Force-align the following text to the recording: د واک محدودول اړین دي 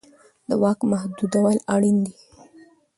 د 0.49 0.51
واک 0.61 0.79
محدودول 0.91 1.57
اړین 1.73 1.97
دي 2.05 2.15